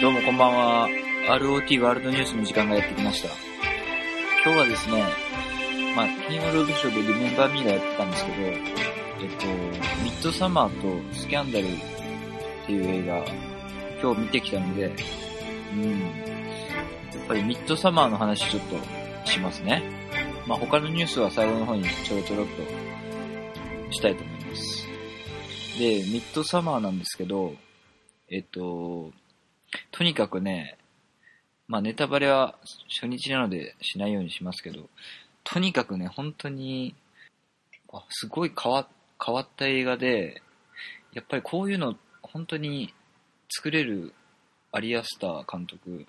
[0.00, 0.88] どうもこんばんは。
[1.40, 3.30] ROT ワールドニュースの時間がやってきました。
[4.44, 5.02] 今日はですね、
[5.96, 8.56] まあ、金曜ロードショーでリメンバーミーがやってたんですけど、えっ
[9.40, 9.46] と、
[10.04, 11.68] ミッドサマーとスキャンダルっ
[12.66, 13.24] ていう映画、
[14.00, 14.86] 今日見てきたので、
[15.74, 16.00] うん。
[16.00, 16.06] や
[17.24, 18.62] っぱりミッドサマーの話ちょっ
[19.24, 19.82] としますね。
[20.46, 24.86] まあ、他のニュースは最後の方にちょろちょろっとしたいと思います。
[25.76, 27.52] で、ミッドサマーなんですけど、
[28.30, 29.10] えっと、
[29.90, 30.78] とにかくね、
[31.66, 34.88] まあネタバレは初日なのでしないようにしますけど、
[35.44, 36.94] とにかくね、本当に、
[37.92, 38.86] あすごい変わ
[39.24, 40.42] 変わった映画で、
[41.12, 42.92] やっぱりこういうの本当に
[43.50, 44.12] 作れる
[44.72, 46.06] アリアスター監督、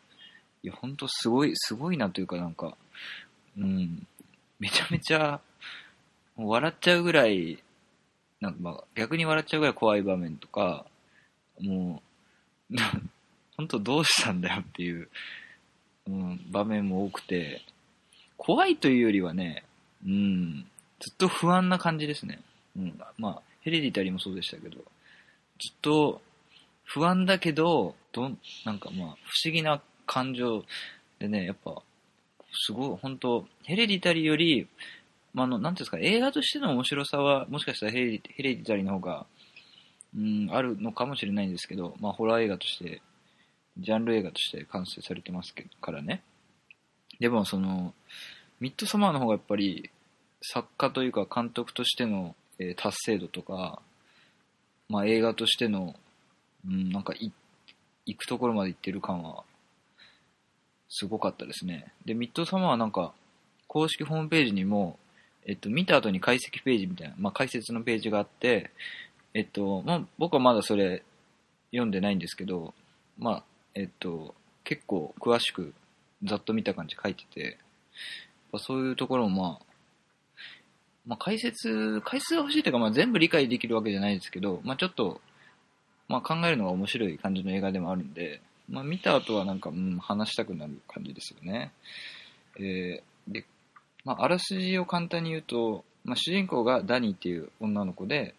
[0.64, 2.76] いや、本当すごい、すごいなというかなんか、
[3.58, 4.05] うん、
[4.59, 5.39] めちゃめちゃ、
[6.38, 7.64] 笑っちゃうぐらい、
[8.41, 10.86] なんかまあ逆に笑っちゃうぐらい怖い場面とか、
[11.59, 12.02] も
[12.72, 12.76] う、
[13.59, 15.09] 本当どうしたんだよっていう、
[16.08, 17.61] うん、場面も多くて、
[18.38, 19.66] 怖いというよりはね、
[20.06, 20.66] うん、
[21.02, 22.39] ずっと不安な感じですね。
[22.78, 24.86] うん、まあ、ヘレディタリーもそうでしたけど、ずっ
[25.81, 26.22] と
[26.86, 30.64] 不安だけど、どんなんかまあ、不思議な感情
[31.20, 31.81] でね、やっぱ、
[32.53, 34.70] すごい、本当ヘレディタリーより、
[35.33, 39.26] まあ、の、なんていうんですか、映画としての面白さは、もしかしたらヘレディヘレディタリーの方が、
[40.16, 43.02] うん、あるのかもしれないんですけど、まあ、ホラー映画として、
[43.80, 46.22] ジャンル映画として完成されてますけどからね。
[47.19, 47.94] でも、その、
[48.59, 49.89] ミッドサマーの方がやっぱり、
[50.41, 53.81] 作家というか監督としての、え達成度とか、
[54.89, 55.95] まあ、映画としての、
[56.67, 59.44] うん、なんか、行くところまで行ってる感は、
[60.89, 61.93] すごかったですね。
[62.05, 63.14] で、ミッドサマーはなんか、
[63.67, 64.97] 公式ホームページにも、
[65.45, 68.71] えっと、見た後に解析ページみたいな、まあ、解説のページがあって、
[69.33, 71.03] えっと、まあ、僕はまだそれ
[71.71, 72.73] 読んでないんですけど、
[73.17, 73.43] まあ、
[73.75, 75.73] えっと、結構詳しく
[76.23, 77.58] ざっと見た感じ書いてて、
[78.52, 79.66] まあそういうところもまあ、
[81.08, 85.21] まあ、解説、解説が欲しいというか、まあ、全部理解できるわけじゃないですけど、まあ、ちょっと、
[86.08, 91.72] まあ、考えるのが面白い感じの映画でもあるんで、まあ、見た後はなんか、うん、話したくなる感じですよね。
[92.60, 93.45] えーで、
[94.05, 98.33] まあ、あらすじを簡単に言うと、まあ、主人公がダニーっていう女の子で、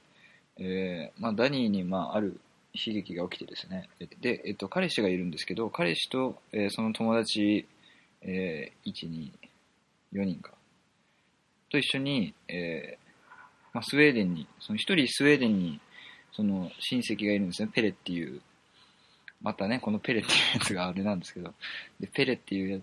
[0.59, 2.41] えーまあ、ダニーに、まあ、ある
[2.73, 3.89] 悲劇が起きてですね。
[4.21, 7.67] で、えっと、彼氏がいるんですけど、彼氏と、えーその友達、
[8.23, 9.33] えー、1、2、
[10.13, 10.53] 4人か。
[11.71, 13.11] と一緒に、えー
[13.73, 15.81] まあ、スウェーデンに、その一人スウェーデンに、
[16.33, 17.71] その親戚がいるんですね。
[17.73, 18.41] ペレっていう。
[19.43, 21.55] またね、このペレっていうやつがあれなんですけど、
[21.99, 22.83] で、ペレっていうやつ、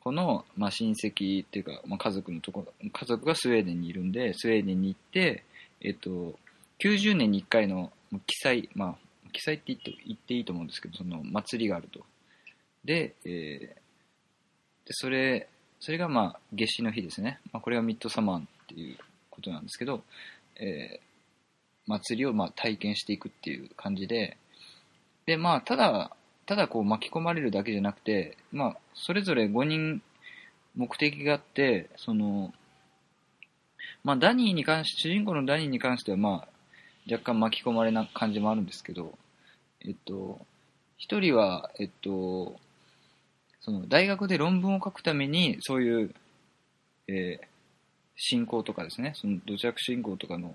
[0.00, 5.44] この、まあ、親戚っていうか、まあ、家族のところ、家族がスウェーデンにいるんで、スウェーデンに行って、
[5.80, 6.38] えっと、
[6.80, 12.00] 90年に1回の記載、まあ、記載って言って言っていいと思うんですけど、その祭りがあると。
[12.84, 13.84] で、えー
[14.86, 15.48] でそれ、
[15.80, 17.40] それがまあ、夏至の日ですね。
[17.52, 18.98] まあ、これがミッドサマーっていう
[19.30, 20.02] ことなんですけど、
[20.56, 21.14] えー
[21.86, 24.36] 祭りをまあ体験していくっていう感じで、
[25.26, 30.02] で、まあ、ただ、ただこう巻き込まれるだけじゃなくて、まあ、それぞれ5人
[30.76, 32.52] 目的があって、その、
[34.02, 36.48] まあ、ダニーに関し、主人公のダニーに関しては、まあ、
[37.10, 39.16] 若干巻き込まれな感じもあるんですけど、
[39.80, 40.40] えっと、
[40.96, 42.56] 一人は、えっと、
[43.60, 46.14] その、大学で論文を書くために、そういう、
[47.08, 47.54] えー
[48.16, 50.54] 進行とかですね、その土着進行とかの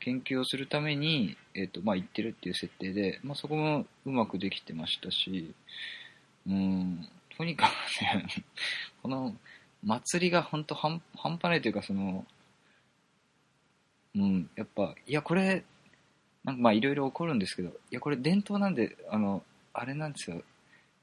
[0.00, 5.54] 研究をするために、えっと、まあ、行ってるっていう設定で、まあ、そこもうまくできてましたし、
[6.46, 8.26] うん、とにかくね、
[9.02, 9.34] この
[9.82, 12.26] 祭りが本当半半端ないというか、その、
[14.14, 15.64] うん、やっぱ、いや、これ、
[16.46, 19.42] なんかまあいろいろ起こるんですけど、いや、これ伝統なんで、あの、
[19.74, 20.36] あれなんですよ。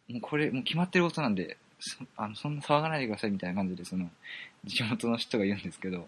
[0.08, 4.10] もうこれ、もう決まってることなんで、そあのそんな騒がないでくださいみたいな感じで、その、
[4.64, 6.08] 地元の人が言うんですけど、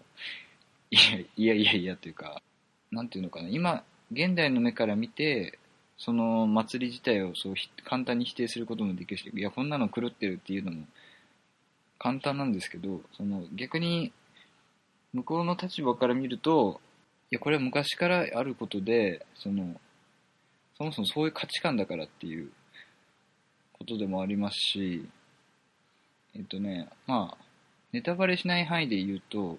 [0.90, 1.02] いや、
[1.36, 2.40] いやいやいやというか、
[2.90, 5.58] なんていうのかな、今、現代の目から見て、
[5.98, 7.54] その祭り自体をそう
[7.84, 10.86] 簡単に否定することもできるし、いや、こんなの狂ってるっていうのも
[11.98, 14.12] 簡単なんですけど、その逆に、
[15.12, 16.80] 向こうの立場から見ると、
[17.30, 19.80] や、これは昔からあることで、その、
[20.78, 22.50] そもそもそういう価値観だからっていう
[23.72, 25.08] ことでもありますし、
[26.34, 27.44] えっとね、まあ、
[27.92, 29.58] ネタバレしない範囲で言うと、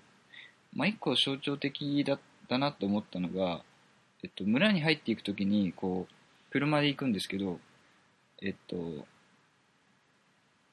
[0.73, 3.61] まあ、一個象徴的だだなと思ったのが、
[4.23, 6.13] えっと、村に入っていくときに、こう、
[6.51, 7.59] 車で行くんですけど、
[8.41, 9.05] えっと、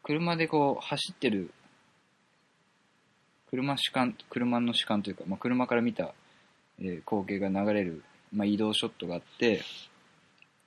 [0.03, 1.51] 車でこう、走ってる、
[3.51, 6.15] 車主観、車の主観というか、まあ、車から見た、
[6.81, 9.63] えー光景が流れる、まあ、移動ショットがあって、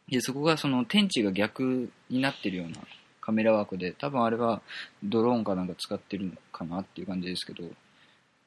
[0.10, 2.78] で、そこがその天地が逆になってるような
[3.20, 4.62] カメラワークで、多分あれは
[5.04, 7.70] ドローンかなんか使ってるのかなっていう感じですけど、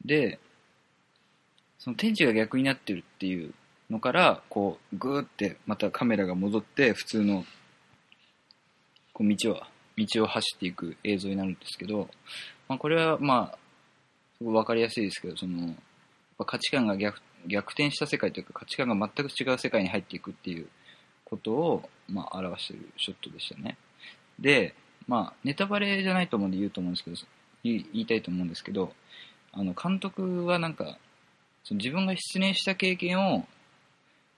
[0.04, 0.38] で、
[1.78, 3.52] その天地が逆になってるっていう
[3.90, 7.44] のから、こう、ぐーってまたカメラが戻って、普通の、
[9.12, 9.62] こう道を、
[9.98, 12.08] 道を走っていく映像になるんですけど、
[12.68, 13.58] まあ、これはまあ、
[14.38, 15.74] すごいわかりやすいですけど、その、
[16.44, 20.66] 価値観が逆逆転した世界というか価値観が全く違う世界に入っていくっていう
[21.25, 23.76] ことを、まあ、表してるショットでしたね。
[24.38, 24.75] で、
[25.06, 27.16] まあ、ネタバレじゃないと思うんで言うと思うんですけど、
[27.62, 28.92] 言いたいと思うんですけど、
[29.52, 30.98] あの、監督はなんか、
[31.64, 33.46] その自分が失念した経験を、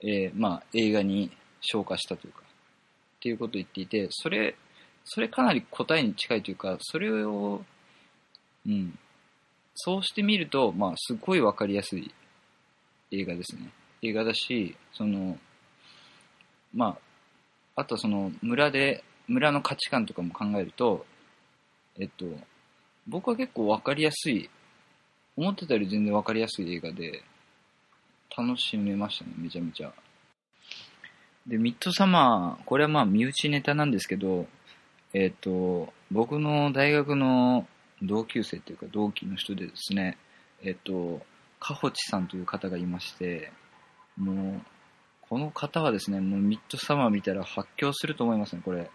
[0.01, 4.55] えー、まあ、映画に消化したというか、っていうことを言っていて、それ、
[5.05, 7.63] それかなり答えに近いというか、それを、
[8.65, 8.97] うん、
[9.75, 12.13] そうしてみると、まあ、すごいわかりやすい
[13.11, 13.69] 映画ですね。
[14.01, 15.37] 映画だし、その、
[16.73, 16.97] ま
[17.75, 21.05] あ、あとその村で、村の価値観とかも考えると、
[21.99, 22.25] えっと、
[23.07, 24.49] 僕は結構わかりやすい、
[25.35, 27.23] 思ってたより全然わかりやすい映画で、
[28.35, 29.93] 楽しめましたね、めちゃめちゃ。
[31.47, 34.47] で、ミッドサマー、これはまあ身内ネタなんですけど、
[35.13, 37.67] えっ、と、僕の大学の
[38.03, 40.17] 同級生っていうか同期の人でですね、
[40.61, 41.21] えっ、と、
[41.59, 43.51] かほちさんという方がいまして、
[44.17, 44.61] もう、
[45.21, 48.91] この方はですね、もうミッドサマー見たら発狂すると思いますね、これ。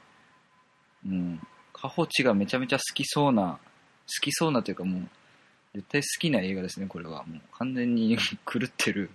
[1.07, 1.41] うん。
[1.73, 3.59] かほちがめちゃめちゃ好きそうな、
[4.07, 5.09] 好きそうなというかもう、
[5.75, 7.25] 絶対好きな映画ですね、これは。
[7.25, 8.17] もう完全に
[8.47, 9.11] 狂ってる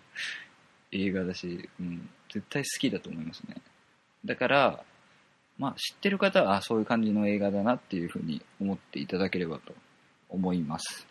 [0.92, 3.56] 映画だし、うん、絶対好きだと思いますね。
[4.26, 4.84] だから、
[5.58, 9.74] まあ知ってる方は、あそういう感じの映画だなっていうふうに思っていただければと
[10.30, 11.08] 思います。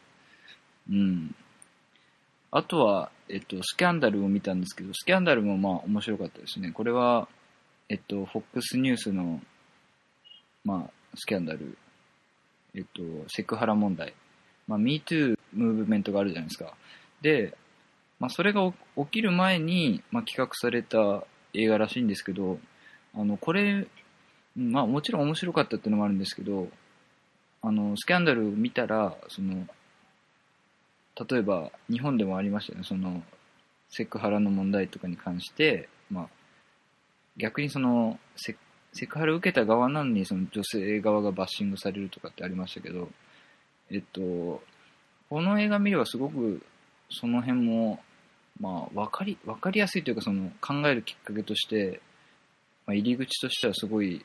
[0.90, 1.34] うん。
[2.50, 6.70] あとは、えっと、スキャンダルを見たんですけど、スキャンダルもまあ面白かったですね。
[6.72, 7.28] これは、
[7.88, 9.40] えっと、FOX ニュースの、
[10.64, 11.76] まあ、スキャンダル、
[12.74, 14.14] えっと、セクハラ問題、
[14.66, 16.74] まあ、MeToo ムーブメントがあるじゃないですか。
[17.20, 17.56] で、
[18.18, 21.24] まあ、それが起きる前に、まあ、企画された
[21.54, 22.58] 映画らしいんですけど、
[23.14, 23.86] あの、これ、
[24.56, 26.68] まあ、もちろん面白かったっていうのもあるんですけど、
[27.62, 29.66] あの、スキャンダルを見たら、その、
[31.30, 32.84] 例えば日本でもありましたよね。
[32.84, 33.22] その
[33.90, 36.28] セクハラの問題とかに関して、まあ、
[37.36, 38.56] 逆にそのセ
[38.94, 43.08] セクハラを受けた側なのにその女性側がバッシングされるとかってありましたけど、
[43.90, 44.62] えっと、
[45.30, 46.62] この映画見ればすごく
[47.10, 48.00] その辺も、
[48.60, 52.00] まあ、分かり分かりやすいというかその考えるきっかけとして、
[52.86, 54.24] まあ、入り口としてはすごい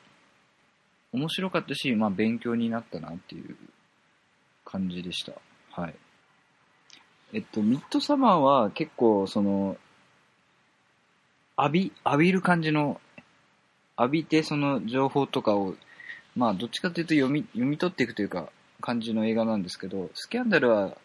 [1.12, 3.56] 面白かったし、まあ、勉強になったなっていう
[4.64, 5.32] 感じでした。
[5.70, 5.94] はい。
[7.32, 9.76] えっと、ミッドサマーは結構、その、
[11.58, 13.00] 浴び、浴びる感じの、
[13.98, 15.74] 浴びてその情報とかを、
[16.36, 18.50] まあ、どっちかというと読み、読み取っていくというか、
[18.80, 20.96] 感じの映画なんですけど、スキャンダルは、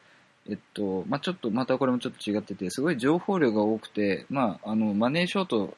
[0.49, 5.77] えっと、まあ、ちょっと、またこれもちょっと違ってて、すごい情報量が多くて、まあ、あの、マネーショート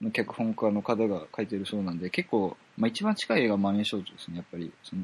[0.00, 5.02] の脚本家の方が書いてるそうなんで、結構、まあ、一番近い映画はマネーショートですね、やっぱり、その、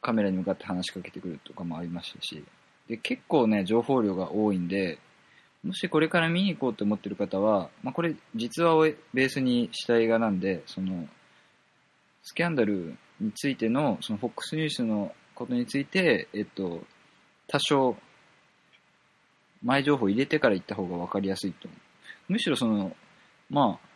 [0.00, 2.44] カメラに向かって話しかけてくるとかもありましたし、
[2.88, 4.98] で、結構ね、情報量が多いんで、
[5.64, 8.82] もしこれから見に行こうと思ってる方は、まあ、これ実話を
[9.12, 11.08] ベースにした映画なんで、その、
[12.22, 16.82] スキャンダルについての、その FOX ニュースのことについて、えっと、
[17.48, 17.96] 多少、
[19.62, 21.85] 前情報入れてから行った方が分かりやすいと思う。
[22.28, 22.96] むしろその、
[23.50, 23.86] まあ、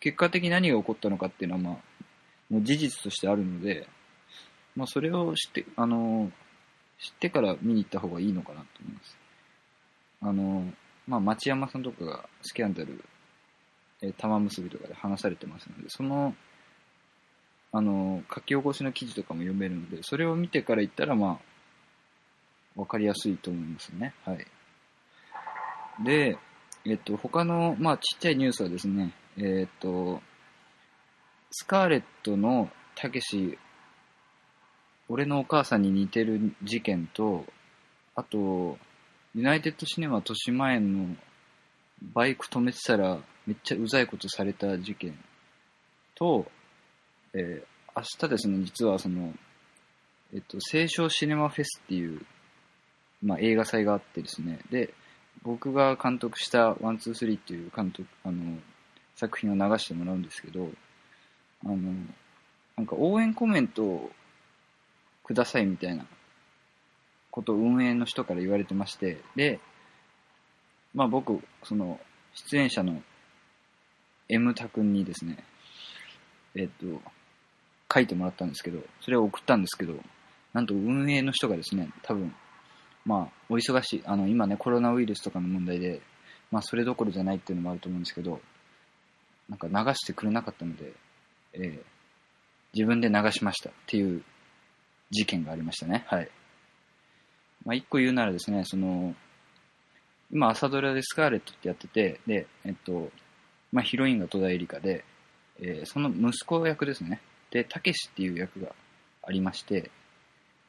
[0.00, 1.74] 結果的に何が起こったのかっていうのは、まあ、
[2.50, 3.88] もう事実としてあるので、
[4.76, 6.30] まあ、それを知って、あの、
[6.98, 9.16] 知ってから見に行った方がいいのかなと思います。
[10.22, 10.72] あの、
[11.06, 13.04] まあ、町山さんとかがスキャンダル、
[14.02, 16.34] え、玉結びとかで話されてますので、その、
[17.72, 21.40] あの、書き起こしの記事とかも読めるので、それを見てから行ったら、ま
[22.76, 24.14] あ、わかりやすいと思いますね。
[24.24, 24.46] はい。
[26.02, 26.38] で、
[26.86, 30.22] えっと、他の、まあ、ちっちゃいニュースはですね、えっと、
[31.50, 33.58] スカーレットのたけし
[35.10, 37.44] 俺のお母さんに似てる事件と、
[38.14, 38.78] あと、
[39.34, 41.16] ユナイテッドシネマ豊島園の
[42.14, 45.18] バイク止めてたらめっちゃうざいことされた事件
[46.14, 46.46] と、
[47.34, 47.62] えー、
[47.96, 49.34] 明日ですね、実はその、
[50.32, 52.24] えっと、青少シネマフェスっていう、
[53.20, 54.94] まあ、映画祭があってですね、で、
[55.42, 58.58] 僕が監督した One、Two、Three っていう監督、あの、
[59.16, 60.68] 作品を流してもらうんですけど、
[61.64, 61.76] あの、
[62.76, 64.10] なんか応援コメントを
[65.24, 66.04] くださいみたいな
[67.30, 69.60] ことを運営の人から言われてまして、で、
[70.94, 72.00] まあ僕、その、
[72.34, 73.02] 出演者の
[74.28, 75.44] M タ君にですね、
[76.54, 77.00] えっ、と、
[77.92, 79.94] 書いてもらったんですけど、それを送ったんですけど、
[80.52, 82.34] なんと運営の人がですね、多分、
[83.04, 86.00] まあ、お忙しい、あの、今ね、コロナウイルスとかの問題で、
[86.50, 88.40] まあ、それどころじゃないっていうのもあると思うんですけど、
[89.48, 90.92] なんか流してくれなかったので、
[91.54, 91.82] えー、
[92.74, 94.22] 自分で流しましたっていう
[95.10, 96.04] 事件がありましたね。
[96.06, 96.30] はい。
[97.64, 99.14] まあ、一個言うならですね、その、
[100.32, 103.10] 今朝ドラでスカーレットってやってて、で、えっと、
[103.72, 105.04] まあ、ヒロインが戸田恵梨香で、
[105.60, 107.20] えー、その息子役ですね。
[107.50, 108.74] で、たけしっていう役が
[109.22, 109.90] ありまして、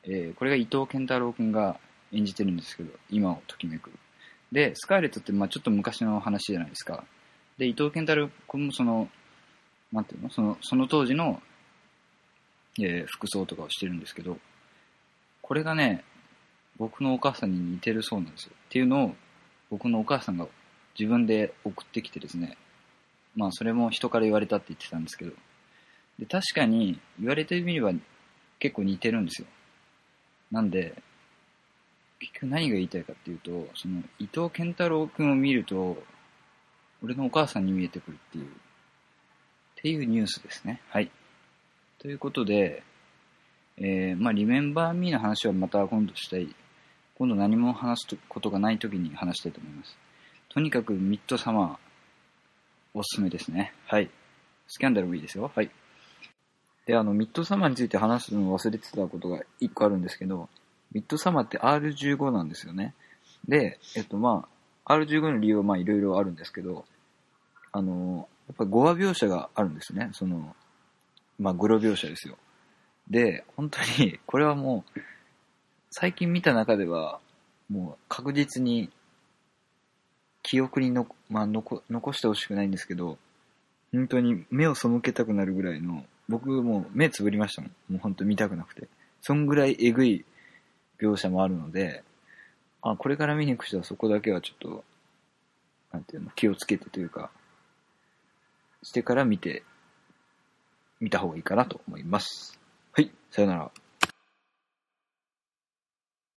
[0.03, 1.79] えー、これが伊藤健太郎君が
[2.13, 3.91] 演じてるんですけど、今をときめく。
[4.51, 7.05] で、スカーレットって、まあちょっと昔の話じゃないですか。
[7.57, 9.09] で、伊藤健太郎君もその、
[9.91, 10.29] なんていうの？
[10.29, 11.41] その、その当時の、
[12.79, 14.37] えー、服装とかをしてるんですけど、
[15.41, 16.03] これがね、
[16.77, 18.51] 僕のお母さんに似てるそうなんですよ。
[18.53, 19.15] っていうのを、
[19.69, 20.47] 僕のお母さんが
[20.97, 22.57] 自分で送ってきてですね、
[23.35, 25.31] まあそれも人から言われたって言ってたんですけど、
[26.19, 27.91] で確かに言われてみれば
[28.59, 29.47] 結構似てるんですよ。
[30.51, 30.93] なんで、
[32.21, 35.97] 結局何が言いたいかっていうと、その伊藤健太郎君を見ると、
[37.03, 38.47] 俺のお母さんに見えてくるっていう、っ
[39.77, 40.81] ていうニュースですね。
[40.89, 41.09] はい。
[41.97, 42.83] ということで、
[43.77, 46.55] えー、まあ、リメンバーミーの話はまた今度したい。
[47.15, 49.97] 今度何も話すことがない時に話したいと思います。
[50.49, 51.77] とにかくミッドサマー、
[52.93, 53.73] おすすめですね。
[53.87, 54.11] はい。
[54.67, 55.51] スキャンダルもいいですよ。
[55.55, 55.71] はい。
[56.85, 60.49] で、あの、ミッドサマーについて話すのを忘れてたことが一個あるんですけど、
[60.93, 62.93] ミッドサマーって R15 なんですよね。
[63.47, 64.47] で、えっとま
[64.85, 66.85] あ、R15 の理由はまあいろいろあるんですけど、
[67.71, 70.09] あの、やっぱ語話描写があるんですね。
[70.13, 70.55] その、
[71.39, 72.37] まあ、グロ描写ですよ。
[73.09, 74.99] で、本当に、これはもう、
[75.89, 77.19] 最近見た中では、
[77.69, 78.89] もう確実に、
[80.43, 83.17] 記憶にの、まあ、残残してほしくないんですけど、
[83.93, 87.71] 本当に目を背けたくなるぐらいの、僕もう目つぶりましたもん。
[87.89, 88.87] もう本当見たくなくて。
[89.21, 90.25] そんぐらいえぐい
[91.01, 92.03] 描写もあるので、
[92.81, 94.83] あ、これから見に行く人はそこだけはちょっと、
[95.91, 97.31] なんていうの、気をつけてというか、
[98.83, 99.63] してから見て、
[100.99, 102.59] 見た方がいいかなと思います。
[102.93, 103.71] はい、さよなら。